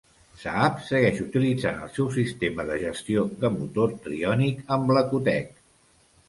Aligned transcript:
Saab 0.43 0.77
segueix 0.85 1.19
utilitzant 1.25 1.77
el 1.87 1.91
seu 1.97 2.07
sistema 2.15 2.65
de 2.71 2.77
gestió 2.85 3.27
de 3.45 3.53
motor 3.59 3.95
Trionic 4.07 4.65
amb 4.79 4.97
l'Ecotec. 4.97 5.55